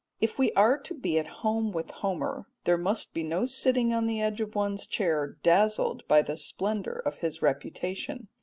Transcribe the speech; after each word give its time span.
If 0.19 0.39
we 0.39 0.51
are 0.53 0.79
to 0.79 0.95
be 0.95 1.19
at 1.19 1.27
home 1.45 1.71
with 1.71 1.91
Homer 1.91 2.47
there 2.63 2.75
must 2.75 3.13
be 3.13 3.21
no 3.21 3.45
sitting 3.45 3.93
on 3.93 4.07
the 4.07 4.19
edge 4.19 4.41
of 4.41 4.55
one's 4.55 4.87
chair 4.87 5.37
dazzled 5.43 6.07
by 6.07 6.23
the 6.23 6.37
splendour 6.37 7.03
of 7.05 7.17
his 7.19 7.43
reputation. 7.43 8.27